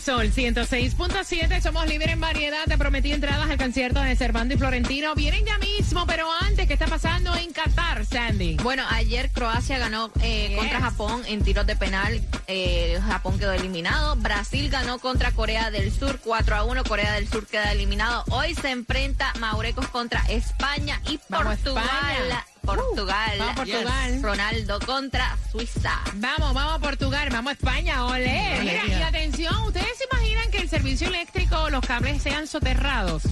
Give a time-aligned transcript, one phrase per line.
[0.00, 2.64] Sol 106.7, somos líderes en variedad.
[2.66, 5.14] Te prometí entradas al concierto de Servando y Florentino.
[5.14, 8.56] Vienen ya mismo, pero antes, ¿qué está pasando en Qatar, Sandy?
[8.62, 10.58] Bueno, ayer Croacia ganó eh, Yes.
[10.58, 12.20] contra Japón en tiros de penal.
[12.46, 14.16] Eh, Japón quedó eliminado.
[14.16, 16.84] Brasil ganó contra Corea del Sur 4 a 1.
[16.84, 18.24] Corea del Sur queda eliminado.
[18.30, 21.84] Hoy se enfrenta Maurecos contra España y Vamos, Portugal.
[21.86, 22.46] España.
[22.76, 23.38] Portugal.
[23.38, 24.22] Vamos, Portugal.
[24.22, 26.00] Ronaldo contra Suiza.
[26.14, 28.58] Vamos, vamos a Portugal, vamos a España, ole.
[28.60, 33.22] Mira, y atención, ¿ustedes se imaginan que el servicio eléctrico, los cables sean soterrados?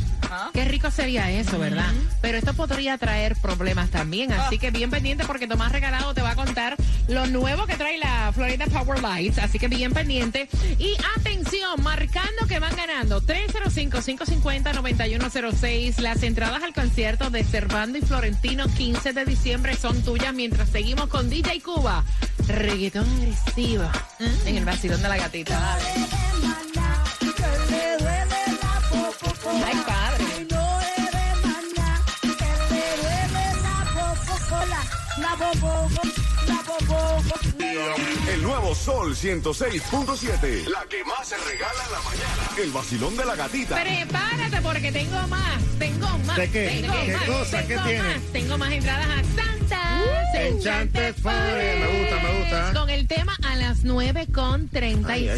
[0.52, 1.92] Qué rico sería eso, ¿verdad?
[2.20, 6.30] Pero esto podría traer problemas también, así que bien pendiente porque Tomás Regalado te va
[6.30, 6.76] a contar
[7.08, 10.48] lo nuevo que trae la Florida Power Lights, así que bien pendiente.
[10.78, 18.68] Y atención, marcando que van ganando 305-550-9106, las entradas al concierto de Servando y Florentino
[18.68, 22.04] 15 de diciembre son tuyas mientras seguimos con DJ Cuba.
[22.48, 23.84] Reggaetón agresivo
[24.44, 25.78] en el vacilón de la gatita.
[35.46, 36.19] Padre.
[38.70, 40.68] Nuevo Sol 106.7.
[40.68, 42.50] La que más se regala en la mañana.
[42.56, 43.74] El vacilón de la gatita.
[43.82, 46.36] Prepárate porque tengo más, tengo más.
[46.36, 46.80] ¿De qué?
[46.80, 47.62] Tengo ¿Qué más, cosa?
[47.62, 48.02] ¿Qué tengo tiene?
[48.14, 48.22] más.
[48.32, 50.04] Tengo más entradas a Santa.
[50.34, 51.78] Enchanted Forest.
[51.80, 52.72] Me gusta, me gusta.
[52.80, 55.08] Con el tema a las 9 con 35.
[55.10, 55.28] Ay,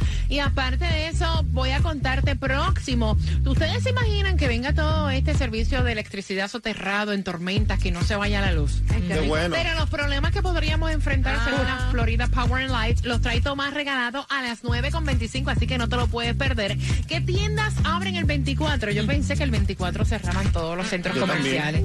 [0.00, 3.16] ay, Y aparte de eso, voy a contarte próximo.
[3.46, 8.02] ¿Ustedes se imaginan que venga todo este servicio de electricidad soterrado en tormentas, que no
[8.02, 8.82] se vaya la luz?
[9.08, 9.54] Qué bueno.
[9.54, 11.44] Pero los problemas que podríamos enfrentar Ah.
[11.44, 15.78] según la Florida Power and Light los trae Tomás regalado a las 9.25, así que
[15.78, 16.76] no te lo puedes perder.
[17.06, 18.90] ¿Qué tiendas abren el 24?
[18.92, 21.56] Yo pensé que el 24 cerraban todos los centros Yo también.
[21.62, 21.84] comerciales.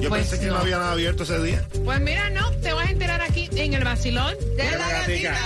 [0.00, 0.54] Yo Pues pensé que no.
[0.54, 0.60] no.
[0.60, 1.62] había nada abierto ese día.
[1.84, 4.88] Pues mira, no, te vas a enterar aquí en el vacilón de De la la
[4.88, 5.38] gatita.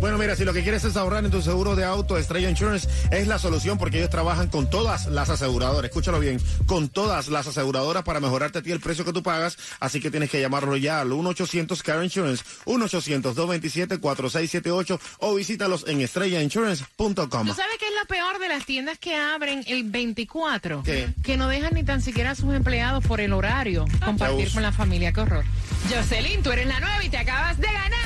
[0.00, 2.88] Bueno, mira, si lo que quieres es ahorrar en tu seguro de auto, Estrella Insurance
[3.10, 5.90] es la solución porque ellos trabajan con todas las aseguradoras.
[5.90, 9.58] Escúchalo bien, con todas las aseguradoras para mejorarte a ti el precio que tú pagas.
[9.78, 17.46] Así que tienes que llamarlo ya al 1-800-CAR Insurance, 1-800-227-4678 o visítalos en estrellainsurance.com.
[17.46, 20.82] ¿Tú sabes qué es lo peor de las tiendas que abren el 24?
[20.82, 21.10] ¿Qué?
[21.22, 24.54] Que no dejan ni tan siquiera a sus empleados por el horario compartir Dios.
[24.54, 25.12] con la familia.
[25.12, 25.44] Qué horror.
[25.88, 28.00] Jocelyn, tú eres la nueva y te acabas de ganar.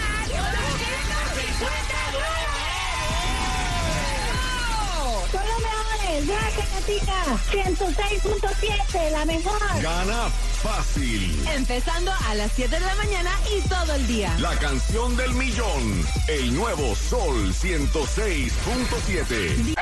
[5.32, 7.24] Son los mejores, gracias, Gatica.
[7.50, 9.58] 106.7, la mejor.
[9.82, 10.28] Gana
[10.62, 11.44] fácil.
[11.54, 14.32] Empezando a las 7 de la mañana y todo el día.
[14.38, 16.06] La canción del millón.
[16.28, 19.74] El nuevo Sol 106.7.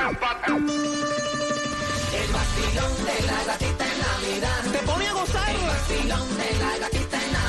[4.71, 5.53] Te pone a gozar.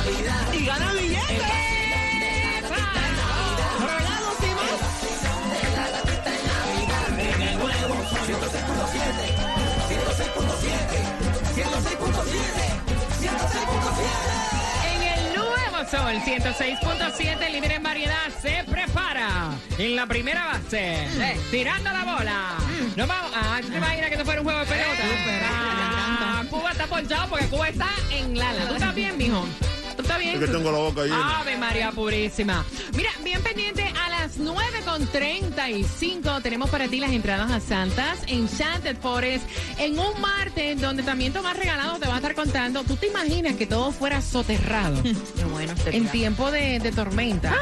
[0.07, 1.41] Y gana billetes.
[3.81, 4.81] Regalos y más.
[14.85, 21.07] En el nuevo Sol 106.7, líder en variedad, se prepara en la primera base,
[21.51, 22.59] tirando la bola.
[22.97, 25.03] No vamos, ah, ¿tú te imaginas que esto fuera un juego de pelota?
[25.51, 28.69] Ah, Cuba está ponchado porque Cuba está en Lala.
[28.69, 29.47] ¿Tú estás bien, mijo?
[30.15, 30.43] ¿Tú estás bien?
[30.43, 31.41] Es que tengo la boca llena.
[31.41, 32.65] Ave María Purísima.
[32.97, 39.45] Mira, bien pendiente a las 9.35 tenemos para ti las entradas a Santas Enchanted Forest
[39.79, 42.83] en un martes donde también Tomás Regalado te va a estar contando.
[42.85, 45.03] ¿Tú te imaginas que todo fuera soterrado
[45.37, 45.75] Qué bueno.
[45.77, 45.99] sería.
[46.01, 47.55] en tiempo de, de tormenta?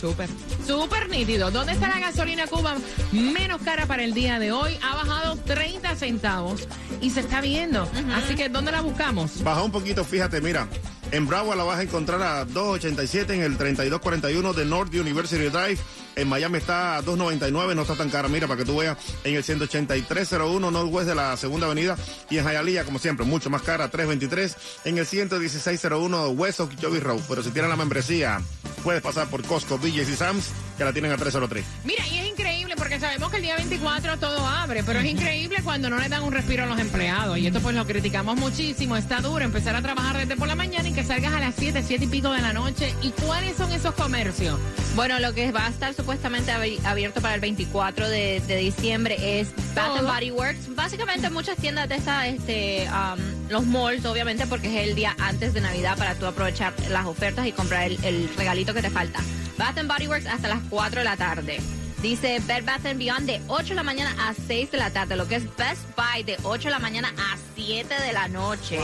[0.00, 0.28] Súper.
[0.66, 1.50] Súper nítido.
[1.50, 2.76] ¿Dónde está la gasolina Cuba?
[3.12, 4.78] Menos cara para el día de hoy.
[4.82, 6.68] Ha bajado 30 centavos
[7.00, 7.88] y se está viendo.
[8.14, 9.42] Así que, ¿dónde la buscamos?
[9.42, 10.68] Baja un poquito, fíjate, mira.
[11.12, 15.78] En Bravo la vas a encontrar a 2.87 en el 3241 de North University Drive.
[16.16, 18.28] En Miami está a 2.99, no está tan cara.
[18.28, 21.96] Mira, para que tú veas, en el 18301 Northwest de la Segunda Avenida.
[22.28, 24.56] Y en Hialeah, como siempre, mucho más cara, 323.
[24.84, 27.20] En el 11601 West Okeechobee Road.
[27.28, 28.40] Pero si tienes la membresía,
[28.82, 31.64] puedes pasar por Costco, BJ's y Sam's, que la tienen a 303.
[31.84, 35.58] Mira, y es increíble porque sabemos que el día 24 todo abre, pero es increíble
[35.64, 37.38] cuando no le dan un respiro a los empleados.
[37.38, 38.96] Y esto pues lo criticamos muchísimo.
[38.96, 41.82] Está duro empezar a trabajar desde por la mañana y que salgas a las 7,
[41.86, 42.94] 7 y pico de la noche.
[43.02, 44.58] ¿Y cuáles son esos comercios?
[44.94, 49.40] Bueno, lo que va a estar supuestamente abi- abierto para el 24 de, de diciembre
[49.40, 50.06] es Bath and.
[50.08, 50.74] Body Works.
[50.74, 55.52] Básicamente muchas tiendas de estas este, um, los malls, obviamente, porque es el día antes
[55.54, 59.20] de Navidad para tú aprovechar las ofertas y comprar el, el regalito que te falta.
[59.58, 61.60] Bath and Body Works hasta las 4 de la tarde.
[62.06, 65.16] Dice Bed Bath and Beyond de 8 de la mañana a 6 de la tarde,
[65.16, 68.78] lo que es Best Buy de 8 de la mañana a 7 de la noche.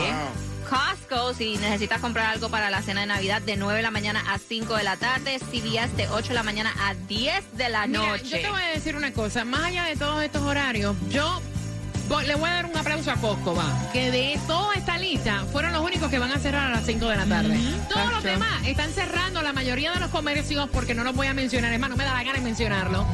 [0.69, 4.21] Costco, si necesitas comprar algo para la cena de Navidad, de 9 de la mañana
[4.27, 5.39] a 5 de la tarde.
[5.39, 8.25] CVS de 8 de la mañana a 10 de la Mira, noche.
[8.25, 11.41] yo te voy a decir una cosa, más allá de todos estos horarios, yo
[12.25, 15.73] le voy a dar un aplauso a Costco, va, que de toda esta lista fueron
[15.73, 17.57] los únicos que van a cerrar a las 5 de la tarde.
[17.89, 21.33] Todos los demás están cerrando la mayoría de los comercios porque no los voy a
[21.33, 23.05] mencionar, es más, no me da la gana de mencionarlo.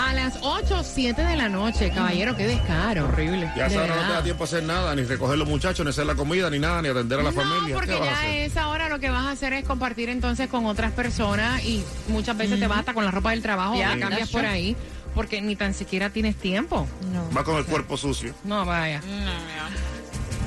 [0.00, 3.04] A las 8 7 de la noche, caballero, qué descaro.
[3.04, 3.52] Horrible.
[3.54, 5.84] Ya a esa hora no te da tiempo a hacer nada, ni recoger los muchachos,
[5.84, 7.74] ni hacer la comida, ni nada, ni atender a la no, familia.
[7.74, 10.08] porque ¿Qué vas a ya a esa hora lo que vas a hacer es compartir
[10.08, 13.74] entonces con otras personas y muchas veces te vas hasta con la ropa del trabajo
[13.74, 14.74] Yeah, o la cambias por ahí
[15.14, 16.86] porque ni tan siquiera tienes tiempo.
[17.36, 18.34] Va con el cuerpo sucio.
[18.44, 19.00] No, vaya.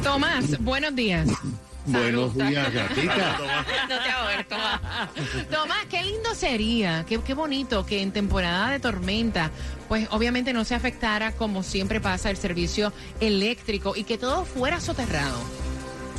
[0.03, 1.29] Tomás, buenos días.
[1.85, 3.37] Buenos días, gatica.
[3.89, 5.09] No te ahogues, toma.
[5.51, 9.51] Tomás, qué lindo sería, qué, qué bonito que en temporada de tormenta,
[9.89, 14.79] pues obviamente no se afectara como siempre pasa el servicio eléctrico y que todo fuera
[14.79, 15.37] soterrado.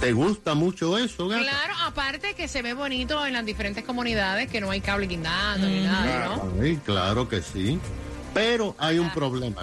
[0.00, 1.42] ¿Te gusta mucho eso, gata?
[1.42, 5.66] Claro, aparte que se ve bonito en las diferentes comunidades, que no hay cable guindando
[5.66, 6.52] ni nada, ¿no?
[6.60, 7.78] Ay, claro que sí.
[8.34, 9.62] Pero hay un problema.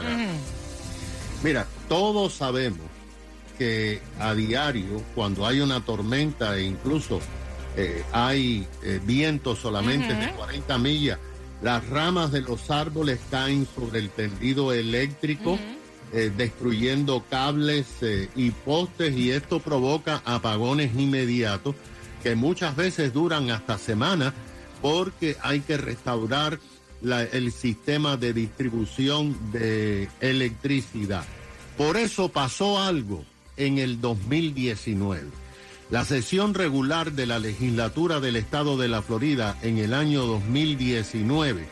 [1.43, 2.87] Mira, todos sabemos
[3.57, 7.19] que a diario, cuando hay una tormenta e incluso
[7.75, 11.19] eh, hay eh, viento solamente de 40 millas,
[11.61, 15.59] las ramas de los árboles caen sobre el tendido eléctrico,
[16.13, 21.75] eh, destruyendo cables eh, y postes y esto provoca apagones inmediatos
[22.21, 24.33] que muchas veces duran hasta semanas
[24.81, 26.59] porque hay que restaurar
[27.01, 31.23] la- el sistema de distribución de electricidad.
[31.77, 33.23] Por eso pasó algo
[33.57, 35.27] en el 2019.
[35.89, 41.65] La sesión regular de la legislatura del estado de la Florida en el año 2019,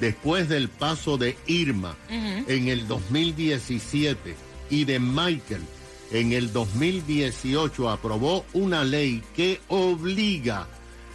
[0.00, 4.34] después del paso de Irma en el 2017
[4.70, 5.62] y de Michael
[6.12, 10.66] en el 2018, aprobó una ley que obliga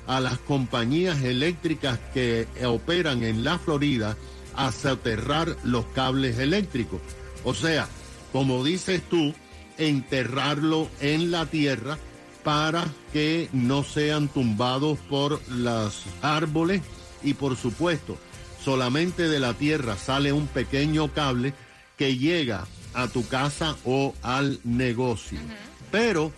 [0.07, 4.17] a las compañías eléctricas que operan en la Florida
[4.55, 7.01] a soterrar los cables eléctricos.
[7.43, 7.87] O sea,
[8.31, 9.33] como dices tú,
[9.77, 11.97] enterrarlo en la tierra
[12.43, 16.81] para que no sean tumbados por los árboles
[17.23, 18.17] y por supuesto,
[18.63, 21.53] solamente de la tierra sale un pequeño cable
[21.97, 25.39] que llega a tu casa o al negocio.
[25.91, 26.31] Pero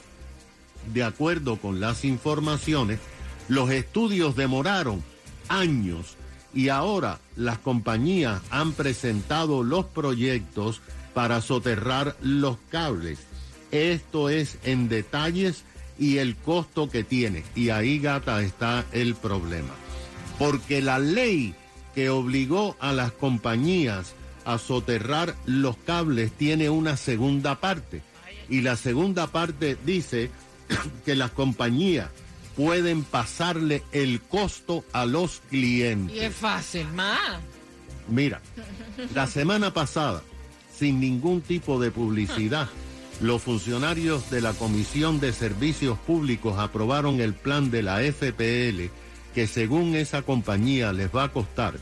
[0.94, 3.00] de acuerdo con las informaciones,
[3.48, 5.04] los estudios demoraron
[5.48, 6.18] años
[6.54, 10.82] y ahora las compañías han presentado los proyectos
[11.14, 13.20] para soterrar los cables.
[13.72, 15.64] Esto es en detalles
[16.00, 17.44] y el costo que tiene.
[17.56, 19.74] Y ahí, gata, está el problema.
[20.40, 21.56] Porque la ley
[21.94, 24.14] que obligó a las compañías
[24.46, 28.02] a soterrar los cables tiene una segunda parte.
[28.50, 30.30] Y la segunda parte dice
[31.06, 32.10] que las compañías
[32.56, 36.16] pueden pasarle el costo a los clientes.
[36.16, 37.40] Y es fácil, más.
[38.08, 38.42] Mira,
[39.14, 40.24] la semana pasada,
[40.78, 42.70] sin ningún tipo de publicidad,
[43.22, 48.92] los funcionarios de la Comisión de Servicios Públicos aprobaron el plan de la FPL
[49.34, 51.74] que según esa compañía les va a costar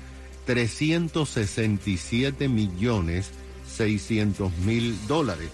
[0.45, 3.31] 367 millones
[3.67, 5.49] 600 mil dólares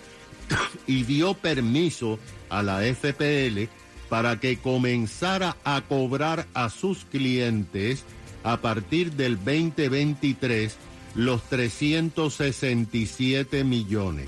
[0.87, 3.69] y dio permiso a la FPL
[4.09, 8.03] para que comenzara a cobrar a sus clientes
[8.43, 10.75] a partir del 2023
[11.15, 14.27] los 367 millones.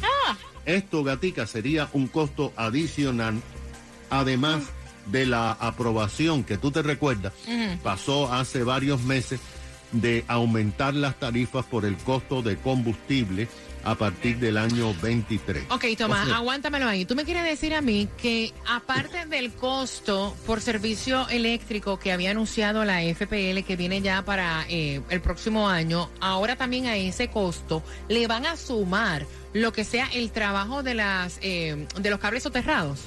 [0.66, 3.42] Esto, Gatica, sería un costo adicional,
[4.10, 4.64] además
[5.08, 7.34] de la aprobación que tú te recuerdas,
[7.84, 9.42] pasó hace varios meses
[9.92, 13.50] de aumentar las tarifas por el costo de combustible
[13.84, 15.66] a partir del año 23.
[15.70, 17.06] Ok, Tomás, O sea, aguántamelo ahí.
[17.06, 22.32] Tú me quieres decir a mí que aparte del costo por servicio eléctrico que había
[22.32, 27.30] anunciado la FPL que viene ya para eh, el próximo año, ahora también a ese
[27.30, 32.20] costo le van a sumar lo que sea el trabajo de las eh, de los
[32.20, 33.02] cables soterrados.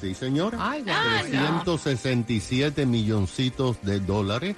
[0.00, 0.58] Sí, señora.
[0.60, 1.76] Ay, guau.
[1.76, 4.56] 367 milloncitos de dólares,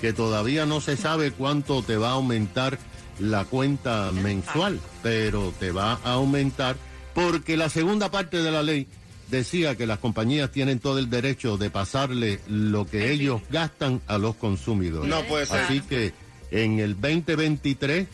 [0.00, 2.78] que todavía no se sabe cuánto te va a aumentar
[3.18, 6.76] la cuenta mensual, pero te va a aumentar
[7.14, 8.86] porque la segunda parte de la ley
[9.30, 14.18] decía que las compañías tienen todo el derecho de pasarle lo que ellos gastan a
[14.18, 15.08] los consumidores.
[15.08, 15.60] No puede ser.
[15.60, 16.12] Así que
[16.50, 18.06] en el 2023,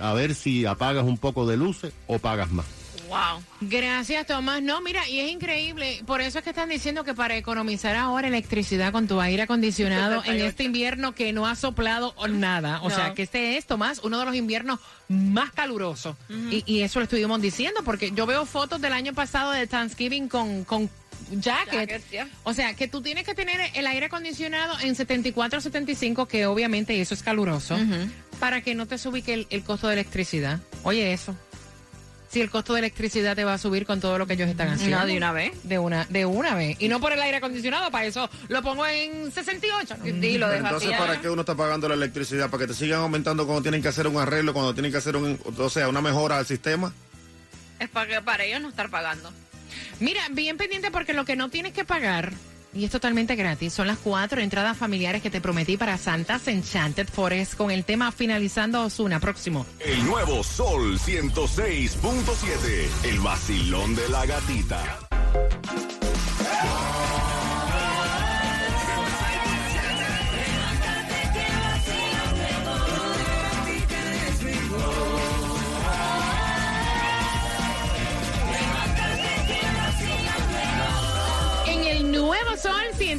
[0.00, 2.66] a ver si apagas un poco de luces o pagas más.
[3.12, 3.42] Wow.
[3.60, 4.62] Gracias, Tomás.
[4.62, 6.02] No, mira, y es increíble.
[6.06, 10.22] Por eso es que están diciendo que para economizar ahora electricidad con tu aire acondicionado
[10.24, 12.80] en este invierno que no ha soplado nada.
[12.80, 12.94] O No.
[12.94, 16.16] sea, que este es, Tomás, uno de los inviernos más calurosos.
[16.50, 20.28] y, y eso lo estuvimos diciendo porque yo veo fotos del año pasado de Thanksgiving
[20.28, 20.88] con, con
[21.32, 21.72] jacket.
[21.90, 22.28] Jacket, yeah.
[22.44, 26.98] O sea, que tú tienes que tener el aire acondicionado en 74, 75, que obviamente
[27.00, 27.76] eso es caluroso,
[28.40, 30.60] para que no te subique el, el costo de electricidad.
[30.82, 31.36] Oye, eso.
[32.32, 34.68] Si el costo de electricidad te va a subir con todo lo que ellos están
[34.68, 34.98] haciendo.
[35.00, 35.52] No, de una vez.
[35.64, 36.78] De una, de una vez.
[36.80, 39.96] Y no por el aire acondicionado, para eso lo pongo en 68.
[40.02, 42.48] Y lo dejo Entonces, así, ¿para qué uno está pagando la electricidad?
[42.48, 45.14] ¿Para que te sigan aumentando cuando tienen que hacer un arreglo, cuando tienen que hacer
[45.14, 46.94] un, o sea, una mejora al sistema?
[47.78, 49.30] Es para, que- para ellos no estar pagando.
[50.00, 52.32] Mira, bien pendiente porque lo que no tienes que pagar,
[52.74, 57.08] y es totalmente gratis, son las cuatro entradas familiares que te prometí para Santa's Enchanted
[57.08, 59.20] Forest con el tema Finalizando Osuna.
[59.20, 59.66] Próximo.
[59.80, 63.10] El nuevo Sol 106.7.
[63.10, 64.98] El vacilón de la gatita.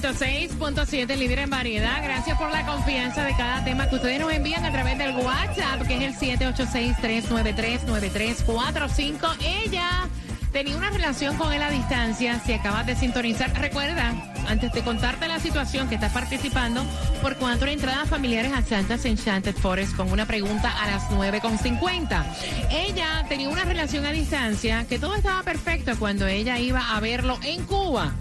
[0.03, 2.03] 106.7, líder en variedad.
[2.03, 5.87] Gracias por la confianza de cada tema que ustedes nos envían a través del WhatsApp,
[5.87, 9.37] que es el 786-393-9345.
[9.39, 10.09] Ella
[10.51, 12.41] tenía una relación con él a distancia.
[12.45, 16.85] Si acabas de sintonizar, recuerda, antes de contarte la situación que estás participando
[17.21, 22.25] por cuatro entradas familiares a Santa's Enchanted Forest con una pregunta a las 9.50.
[22.71, 27.39] Ella tenía una relación a distancia que todo estaba perfecto cuando ella iba a verlo
[27.43, 28.13] en Cuba.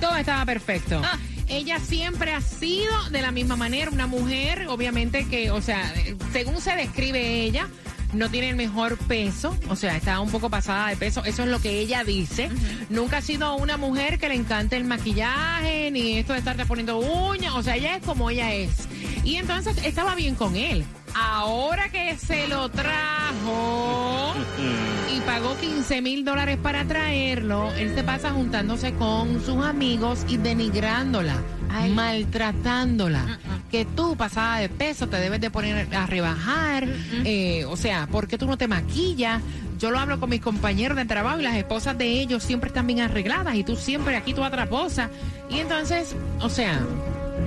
[0.00, 1.00] Todo estaba perfecto.
[1.04, 1.18] Ah.
[1.48, 5.92] Ella siempre ha sido de la misma manera una mujer, obviamente que, o sea,
[6.32, 7.68] según se describe ella,
[8.12, 11.48] no tiene el mejor peso, o sea, está un poco pasada de peso, eso es
[11.48, 12.48] lo que ella dice.
[12.88, 16.98] Nunca ha sido una mujer que le encante el maquillaje, ni esto de estarte poniendo
[16.98, 18.88] uñas, o sea, ella es como ella es.
[19.24, 20.84] Y entonces estaba bien con él.
[21.14, 24.34] Ahora que se lo trajo
[25.16, 30.36] y pagó 15 mil dólares para traerlo, él se pasa juntándose con sus amigos y
[30.36, 31.92] denigrándola, Ay.
[31.92, 33.38] maltratándola.
[33.70, 36.88] Que tú, pasada de peso, te debes de poner a rebajar.
[37.24, 39.42] eh, o sea, ¿por qué tú no te maquillas?
[39.78, 42.86] Yo lo hablo con mis compañeros de trabajo y las esposas de ellos siempre están
[42.86, 45.10] bien arregladas y tú siempre aquí toda traposa.
[45.50, 46.80] Y entonces, o sea,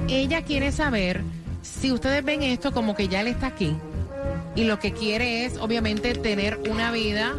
[0.07, 1.21] ella quiere saber
[1.61, 3.75] si ustedes ven esto como que ya él está aquí
[4.55, 7.33] y lo que quiere es obviamente tener una vida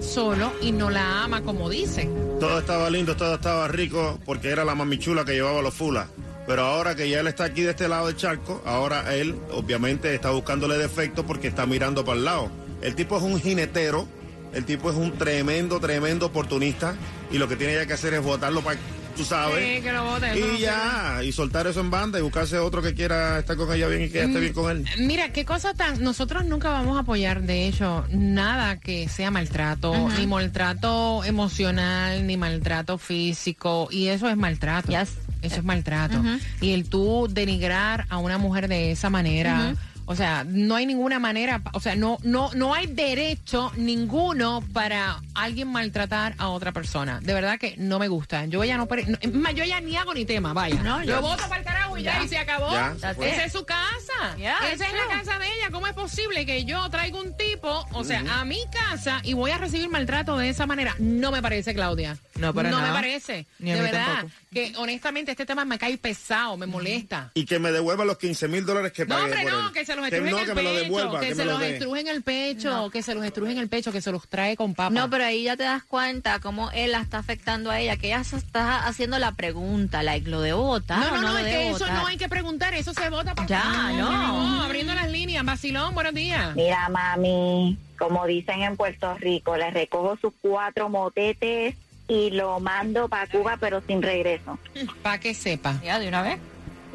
[0.00, 2.08] solo y no la ama como dice.
[2.40, 6.08] Todo estaba lindo, todo estaba rico, porque era la mamichula que llevaba los fulas.
[6.46, 10.14] Pero ahora que ya él está aquí de este lado del charco, ahora él obviamente
[10.14, 12.50] está buscándole defectos porque está mirando para el lado.
[12.82, 14.06] El tipo es un jinetero,
[14.52, 16.96] el tipo es un tremendo, tremendo oportunista
[17.30, 18.78] y lo que tiene ya que hacer es votarlo para,
[19.16, 19.56] tú sabes.
[19.56, 22.58] Sí, que lo bote, eso no y ya, y soltar eso en banda y buscarse
[22.58, 24.84] otro que quiera estar con ella bien y que ella esté bien con él.
[24.98, 26.02] Mira, qué cosa tan.
[26.02, 32.36] Nosotros nunca vamos a apoyar, de hecho, nada que sea maltrato, ni maltrato emocional, ni
[32.36, 33.88] maltrato físico.
[33.90, 34.92] Y eso es maltrato.
[34.92, 35.23] Yes.
[35.44, 36.22] Eso es maltrato.
[36.60, 39.74] Y el tú denigrar a una mujer de esa manera.
[40.06, 45.20] O sea, no hay ninguna manera, o sea, no, no, no hay derecho ninguno para
[45.34, 47.20] alguien maltratar a otra persona.
[47.20, 48.44] De verdad que no me gusta.
[48.46, 50.82] Yo ya no, no- yo ya ni hago ni tema, vaya.
[50.82, 52.24] No, yo- voto para el carajo y ya, Ya.
[52.24, 52.70] y se acabó.
[52.72, 53.30] Ya, se fue.
[53.30, 54.36] Esa es su casa.
[54.36, 55.00] Yeah, Esa es true.
[55.08, 55.70] la casa de ella.
[55.70, 59.50] ¿Cómo es posible que yo traiga un tipo, o sea, a mi casa y voy
[59.52, 60.94] a recibir maltrato de esa manera?
[60.98, 62.16] No me parece, Claudia.
[62.36, 62.88] No, para No nada.
[62.92, 63.46] me parece.
[63.58, 64.06] Ni a de mí verdad.
[64.16, 64.32] tampoco.
[64.52, 67.30] Que honestamente este tema me cae pesado, me molesta.
[67.34, 69.72] Y que me devuelva los 15 mil dólares que No, pagué hombre, por no, él.
[69.72, 71.34] que se los Que estruje no, en el que me lo pecho, devuelva, que, que
[71.34, 71.72] se me lo los dé.
[71.74, 74.56] estruje en el pecho, que se los estruje en el pecho, que se los trae
[74.56, 74.90] con papa.
[74.90, 78.08] No, pero ahí ya te das cuenta cómo él la está afectando a ella, que
[78.08, 81.44] ella se está haciendo la pregunta, like, ¿lo votar No, o no, no, lo es
[81.46, 81.94] que eso votar?
[81.94, 84.62] no hay que preguntar, eso se vota para Ya, no.
[84.62, 85.44] abriendo las líneas.
[85.44, 86.54] Vacilón, buenos días.
[86.54, 91.74] Mira, mami, como dicen en Puerto Rico, le recojo sus cuatro motetes
[92.08, 94.58] y lo mando para Cuba, pero sin regreso.
[95.02, 95.80] Para que sepa.
[95.82, 96.38] Ya, de una vez.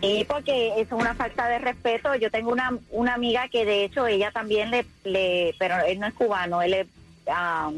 [0.02, 2.16] Y porque eso es una falta de respeto.
[2.16, 6.08] Yo tengo una, una amiga que de hecho ella también le, le pero él no
[6.08, 6.88] es cubano, él es
[7.28, 7.72] ah,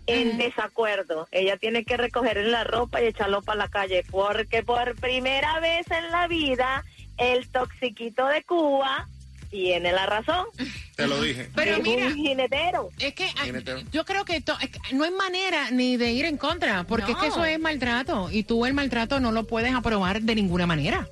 [0.07, 1.27] en desacuerdo.
[1.31, 5.85] Ella tiene que recoger la ropa y echarlo para la calle, porque por primera vez
[5.91, 6.83] en la vida
[7.17, 9.07] el toxiquito de Cuba
[9.49, 10.45] tiene la razón.
[10.95, 11.49] Te lo dije.
[11.55, 12.89] Pero es mira, un jinetero.
[12.99, 13.81] es que Jinetero.
[13.91, 17.11] yo creo que, to- es que no hay manera ni de ir en contra, porque
[17.13, 20.65] es que eso es maltrato y tú el maltrato no lo puedes aprobar de ninguna
[20.67, 21.07] manera.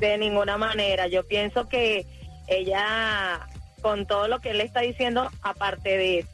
[0.00, 1.06] De ninguna manera.
[1.08, 2.06] Yo pienso que
[2.48, 3.48] ella,
[3.82, 6.26] con todo lo que él está diciendo, aparte de,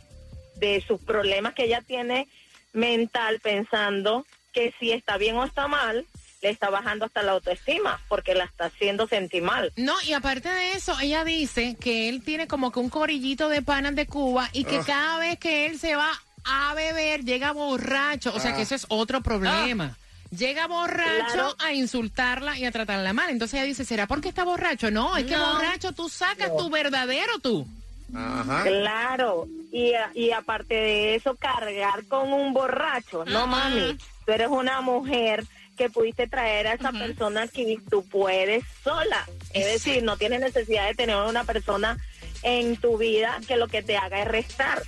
[0.57, 2.29] de sus problemas que ella tiene
[2.73, 6.07] mental, pensando que si está bien o está mal,
[6.43, 9.73] le está bajando hasta la autoestima, porque la está haciendo sentir mal.
[9.77, 13.63] No, y aparte de eso, ella dice que él tiene como que un corillito de
[13.63, 14.85] panas de Cuba y que Ah.
[14.87, 16.11] cada vez que él se va
[16.45, 18.33] a beber llega borracho.
[18.35, 19.97] O sea que eso es otro problema.
[20.31, 21.57] Llega borracho Claro.
[21.59, 23.31] a insultarla y a tratarla mal.
[23.31, 24.91] Entonces ella dice, ¿será porque está borracho?
[24.91, 27.67] No, es que borracho tú sacas tu verdadero tú.
[28.15, 28.63] Ajá.
[28.65, 33.25] Claro, y, a- y aparte de eso, cargar con un borracho.
[33.27, 35.45] No, mami, tú eres una mujer
[35.77, 39.27] que pudiste traer a esa persona aquí, tú puedes sola.
[39.55, 41.97] Es decir, no tienes necesidad de tener una persona
[42.43, 44.83] en tu vida que lo que te haga es restar.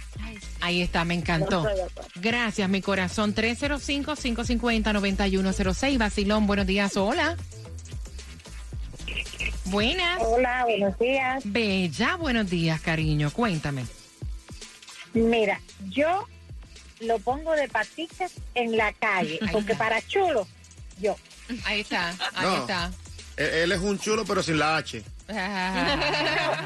[0.60, 1.66] Ahí está, me encantó.
[2.16, 3.34] Gracias, mi corazón.
[3.34, 5.98] 305-550-9106.
[5.98, 6.96] Basilón, buenos días.
[6.96, 7.36] Hola.
[9.66, 10.20] Buenas.
[10.22, 11.42] Hola, buenos días.
[11.44, 13.30] Bella, buenos días, cariño.
[13.30, 13.84] Cuéntame.
[15.14, 16.26] Mira, yo
[17.00, 19.84] lo pongo de patitas en la calle, Ahí porque está.
[19.84, 20.46] para chulo,
[21.00, 21.16] yo.
[21.64, 22.56] Ahí está, ahí No.
[22.60, 22.92] está.
[23.36, 25.02] Él, él es un chulo, pero sin la H.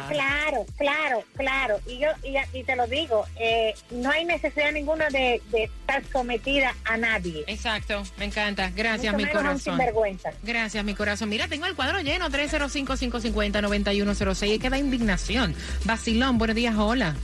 [0.09, 1.81] Claro, claro, claro.
[1.87, 6.03] Y yo y, y te lo digo, eh, no hay necesidad ninguna de, de estar
[6.13, 7.45] sometida a nadie.
[7.47, 8.71] Exacto, me encanta.
[8.75, 9.61] Gracias, Mucho mi menos corazón.
[9.61, 10.31] sinvergüenza.
[10.43, 11.29] Gracias, mi corazón.
[11.29, 14.55] Mira, tengo el cuadro lleno, 305-550-9106.
[14.55, 15.55] Y queda indignación.
[15.85, 17.15] Basilón, buenos días, hola.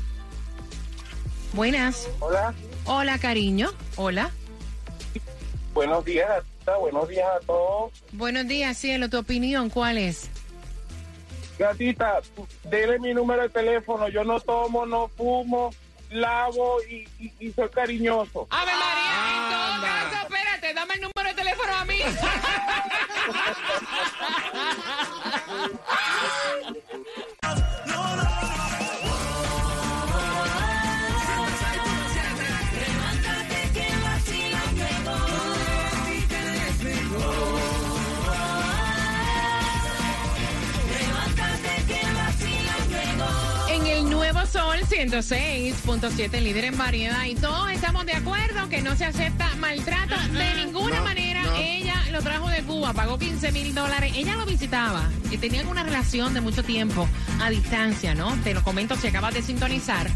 [1.52, 2.08] Buenas.
[2.20, 3.70] Hola, Hola, cariño.
[3.96, 4.30] Hola.
[5.74, 6.28] buenos días,
[6.80, 7.90] buenos días a todos.
[8.12, 9.08] Buenos días, cielo.
[9.10, 10.30] ¿Tu opinión cuál es?
[11.60, 12.20] Gatita,
[12.64, 14.08] dele mi número de teléfono.
[14.08, 15.70] Yo no tomo, no fumo,
[16.10, 18.46] lavo y, y- y soy cariñoso.
[18.50, 19.88] Ave María, en todo Anda.
[20.10, 22.00] caso, espérate, dame el número de teléfono a mí.
[45.08, 50.54] 106.7, líder en variedad, y todos estamos de acuerdo que no se acepta maltrato de
[50.66, 51.42] ninguna No, manera.
[51.42, 51.56] no.
[51.56, 54.12] Ella lo trajo de Cuba, pagó 15 mil dólares.
[54.14, 57.08] Ella lo visitaba y tenían una relación de mucho tiempo
[57.40, 58.36] a distancia, ¿no?
[58.44, 60.10] Te lo comento si acabas de sintonizar.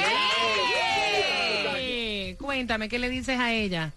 [2.52, 3.92] Cuéntame, ¿qué le dices a ella?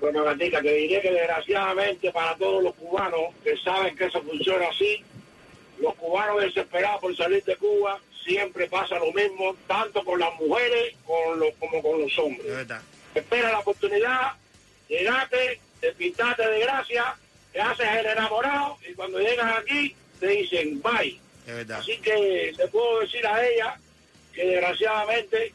[0.00, 4.66] Bueno, Gatica, te diré que desgraciadamente para todos los cubanos que saben que eso funciona
[4.66, 5.04] así,
[5.80, 10.96] los cubanos desesperados por salir de Cuba, siempre pasa lo mismo, tanto con las mujeres
[11.06, 12.44] con los, como con los hombres.
[12.44, 12.82] Es verdad.
[13.14, 14.32] Espera la oportunidad,
[14.88, 17.14] llegaste, te pintaste de gracia,
[17.52, 21.16] te haces el enamorado y cuando llegas aquí te dicen bye.
[21.46, 21.78] Es verdad.
[21.78, 23.78] Así que le puedo decir a ella
[24.34, 25.52] que desgraciadamente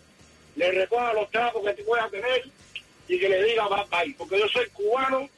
[0.55, 2.43] le recoja los trapos que te pueda tener
[3.07, 5.29] y que le diga bye bye, porque yo soy cubano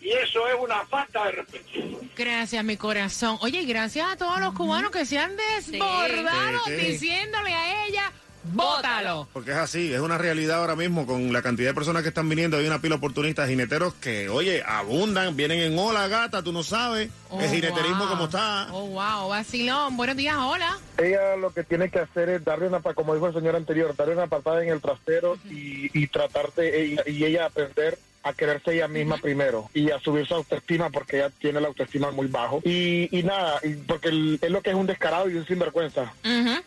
[0.00, 2.00] y eso es una falta de respeto.
[2.16, 3.38] Gracias, mi corazón.
[3.40, 6.86] Oye, y gracias a todos los cubanos que se han desbordado Sí, sí.
[6.86, 8.12] diciéndole a ella,
[8.44, 9.28] bótalo.
[9.32, 12.28] Porque es así, es una realidad ahora mismo con la cantidad de personas que están
[12.28, 12.56] viniendo.
[12.56, 16.62] Hay una pila de oportunistas jineteros que, oye, abundan, vienen en hola gata, tú no
[16.62, 17.10] sabes.
[17.30, 18.08] Oh, el jineterismo wow.
[18.08, 18.68] como está.
[18.72, 19.96] Oh, wow, vacilón.
[19.96, 20.78] Buenos días, hola.
[20.98, 24.14] Ella lo que tiene que hacer es darle una, como dijo el señor anterior, darle
[24.14, 28.74] una patada en el trasero y, y tratar de, y, y ella aprender a quererse
[28.74, 32.60] ella misma primero y a subir su autoestima porque ella tiene la autoestima muy bajo.
[32.64, 36.12] Y, y nada, y porque él, es lo que es un descarado y un sinvergüenza.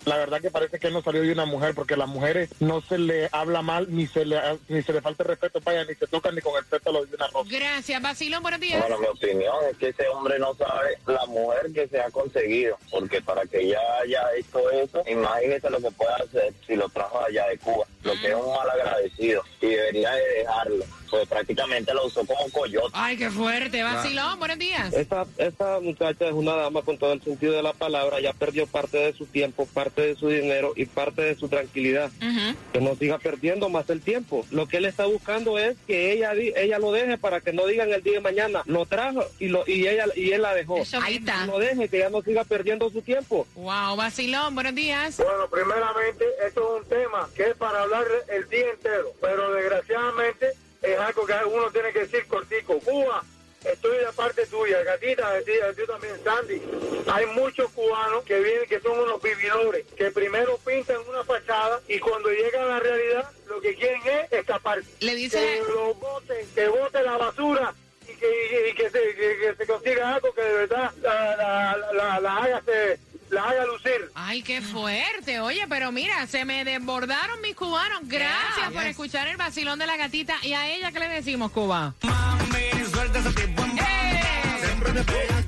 [0.05, 2.49] La verdad que parece que él no salió de una mujer porque a las mujeres
[2.59, 5.83] no se le habla mal ni se le ni se le falta el respeto, vaya,
[5.85, 7.49] ni se tocan ni con el pétalo de una rosa.
[7.49, 8.41] Gracias, vacilón.
[8.41, 8.79] Buenos días.
[8.79, 12.77] Bueno, mi opinión es que ese hombre no sabe la mujer que se ha conseguido,
[12.91, 17.23] porque para que ella haya hecho eso, imagínese lo que puede hacer si lo trajo
[17.23, 21.93] allá de Cuba, lo que es un mal agradecido, y debería de dejarlo, pues prácticamente
[21.93, 22.89] lo usó como coyote.
[22.91, 23.81] Ay, qué fuerte.
[23.83, 24.93] Vacilón, buenos días.
[24.93, 28.67] Esta, esta muchacha es una dama con todo el sentido de la palabra, ya perdió
[28.67, 32.11] parte de su tiempo, parte de su dinero y parte de su tranquilidad.
[32.73, 34.45] Que no siga perdiendo más el tiempo.
[34.51, 37.65] Lo que él está buscando es que ella di- ella lo deje para que no
[37.65, 40.83] digan el día de mañana, lo trajo y lo y ella y él la dejó.
[41.01, 41.45] Ahí está.
[41.45, 43.47] Lo deje, que ya no siga perdiendo su tiempo.
[43.55, 44.53] Wow, vacilón.
[44.53, 45.15] Buenos días.
[45.17, 50.47] Bueno, primeramente, esto es un tema que es para hablar el día entero, pero desgraciadamente
[50.85, 52.79] es algo que uno tiene que decir cortico.
[52.79, 53.23] Cuba,
[53.63, 56.61] estoy de parte tuya, gatita, ti también, Sandy.
[57.07, 61.99] Hay muchos cubanos que vienen, que son unos vividores, que primero pintan una fachada y
[61.99, 64.89] cuando llega a la realidad, lo que quieren es escaparse.
[64.99, 68.99] Le dice- Que lo boten, que bote la basura y que, y- y que, se,
[69.15, 73.43] que- que se consiga algo que de verdad la, la, la, la haga, se, la
[73.43, 74.11] haga lucir.
[74.13, 75.39] Ay, qué fuerte.
[75.39, 78.01] Oye, pero mira, se me desbordaron mis cubanos.
[78.03, 80.35] Gracias por escuchar el vacilón de la gatita.
[80.43, 81.93] ¿Y a ella qué le decimos, Cuba?
[82.01, 83.71] Mami, suelta ese tipo en
[84.59, 85.44] Siempre te pega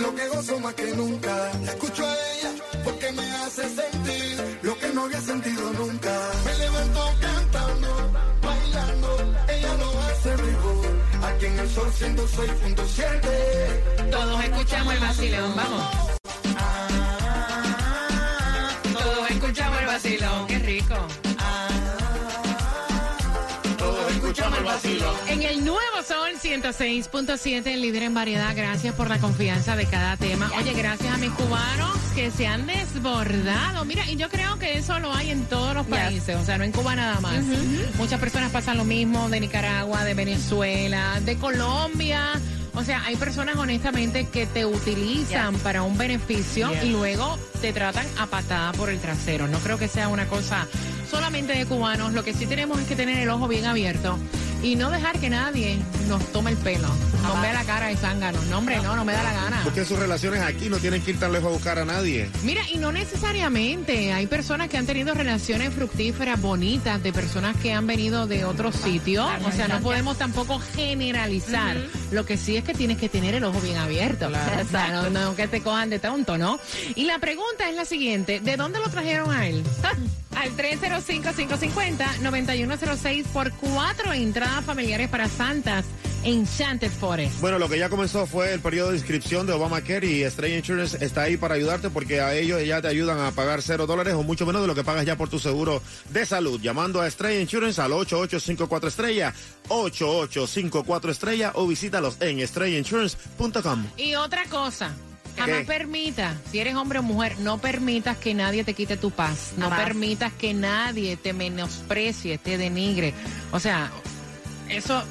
[0.00, 1.50] lo que gozo más que nunca.
[1.64, 2.52] La escucho a ella
[2.84, 6.30] porque me hace sentir lo que no había sentido nunca.
[6.44, 10.86] Me levanto cantando, bailando, ella lo hace mejor.
[11.22, 14.10] Aquí en el sol 106.7.
[14.10, 15.84] Todos escuchamos el vacilón, vamos.
[18.92, 20.94] Todos escuchamos el vacilón, qué rico.
[23.78, 25.14] Todos escuchamos el vacilo.
[25.26, 30.16] En el nuevo Sol 106.7, el líder en variedad, gracias por la confianza de cada
[30.16, 30.50] tema.
[30.58, 33.84] Oye, gracias a mis cubanos que se han desbordado.
[33.84, 36.64] Mira, y yo creo que eso lo hay en todos los países, o sea, no
[36.64, 37.44] en Cuba nada más.
[37.96, 42.32] Muchas personas pasan lo mismo de Nicaragua, de Venezuela, de Colombia.
[42.74, 46.84] O sea, hay personas honestamente que te utilizan para un beneficio Yes.
[46.86, 49.46] y luego te tratan a patada por el trasero.
[49.46, 50.66] No creo que sea una cosa
[51.08, 52.14] solamente de cubanos.
[52.14, 54.18] Lo que sí tenemos es que tener el ojo bien abierto
[54.62, 56.88] y no dejar que nadie nos tome el pelo.
[57.22, 58.40] No me la cara de zángano.
[58.50, 59.60] No, hombre, no, no me da la gana.
[59.64, 62.28] Porque sus relaciones aquí no tienen que ir tan lejos a buscar a nadie.
[62.42, 64.12] Mira, y no necesariamente.
[64.12, 68.74] Hay personas que han tenido relaciones fructíferas, bonitas, de personas que han venido de otros
[68.74, 69.26] sitios.
[69.44, 71.76] O sea, no podemos tampoco generalizar.
[72.10, 74.28] Lo que sí es que tienes que tener el ojo bien abierto.
[74.60, 76.58] O sea, no, no que te cojan de tonto, ¿no?
[76.94, 78.40] Y la pregunta es la siguiente.
[78.40, 79.64] ¿De dónde lo trajeron a él?
[80.36, 85.84] Al 305-550-9106 por cuatro entradas familiares para Santas
[86.22, 87.40] Enchanted Forest.
[87.40, 91.02] Bueno, lo que ya comenzó fue el periodo de inscripción de Obamacare y Estrella Insurance
[91.04, 94.22] está ahí para ayudarte porque a ellos ya te ayudan a pagar cero dólares o
[94.22, 96.60] mucho menos de lo que pagas ya por tu seguro de salud.
[96.60, 99.34] Llamando a Estrella Insurance al 8854 Estrella,
[99.68, 103.86] 8854 Estrella o visítalos en estrellainsurance.com.
[103.96, 104.92] Y otra cosa,
[105.36, 105.64] Jamás ¿Qué?
[105.64, 109.52] permitas, si eres hombre o mujer, no permitas que nadie te quite tu paz.
[109.56, 109.84] No Jamás.
[109.84, 113.14] permitas que nadie te menosprecie, te denigre.
[113.52, 113.90] O sea,
[114.68, 115.02] eso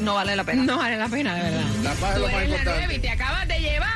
[0.00, 0.62] No vale la pena.
[0.64, 1.64] no vale la pena, de verdad.
[1.82, 2.78] La paz es Tú lo más eres la importante.
[2.86, 3.90] nueva y te acabas de llevar.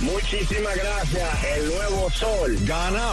[0.00, 1.44] Muchísimas gracias.
[1.56, 2.56] El nuevo sol.
[2.62, 3.12] Gana